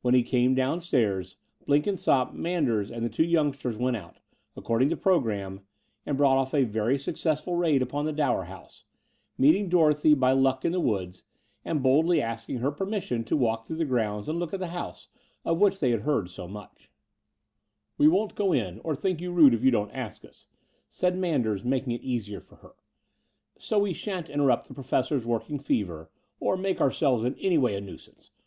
When 0.00 0.14
he 0.14 0.22
came 0.22 0.54
downstairs, 0.54 1.36
Blenkinsopp, 1.66 2.32
Man 2.32 2.64
ders, 2.64 2.90
and 2.90 3.04
the 3.04 3.10
two 3.10 3.22
youngsters 3.26 3.76
went 3.76 3.98
out, 3.98 4.16
according 4.56 4.88
to 4.88 4.96
programme, 4.96 5.60
and 6.06 6.16
brought 6.16 6.38
oflf 6.48 6.54
a 6.54 6.64
very 6.64 6.98
successful 6.98 7.54
raid 7.56 7.82
upon 7.82 8.06
the 8.06 8.14
Dower 8.14 8.44
House, 8.44 8.84
meeting 9.36 9.68
Dorothy 9.68 10.14
by 10.14 10.32
luck 10.32 10.64
in 10.64 10.72
the 10.72 10.80
woods, 10.80 11.24
and 11.66 11.82
boldly 11.82 12.22
asking 12.22 12.60
her 12.60 12.70
permission 12.70 13.24
to 13.24 13.36
walk 13.36 13.66
through 13.66 13.76
the 13.76 13.84
grounds 13.84 14.26
and 14.26 14.38
look 14.38 14.54
at 14.54 14.58
the 14.60 14.68
house, 14.68 15.08
of 15.44 15.60
which 15.60 15.80
they 15.80 15.90
had 15.90 16.00
heard 16.00 16.30
so 16.30 16.48
much. 16.48 16.90
276 17.98 17.98
The 17.98 17.98
Door 17.98 17.98
of 17.98 17.98
the 17.98 17.98
Unreal 17.98 17.98
We 17.98 18.08
won't 18.08 18.34
go 18.34 18.52
in 18.54 18.80
or 18.82 18.94
think 18.96 19.20
you 19.20 19.32
rude 19.32 19.52
if 19.52 19.62
you 19.62 19.70
don't 19.70 19.94
ask 19.94 20.24
us," 20.24 20.46
said 20.88 21.18
Manders, 21.18 21.62
making 21.62 21.92
it 21.92 22.00
easier 22.02 22.40
for 22.40 22.56
her; 22.56 22.72
so 23.58 23.80
we 23.80 23.92
shan't 23.92 24.30
interrupt 24.30 24.68
the 24.68 24.72
Professor's 24.74 25.26
working 25.26 25.58
fever 25.58 26.08
or 26.40 26.56
make 26.56 26.80
ourselves 26.80 27.22
in 27.22 27.34
any 27.34 27.58
way 27.58 27.74
a 27.74 27.82
nuisance. 27.82 28.30